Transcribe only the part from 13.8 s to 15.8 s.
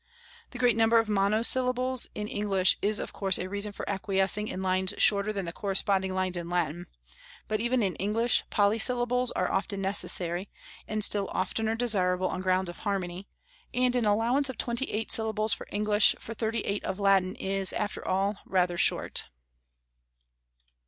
an allowance of twenty eight syllables of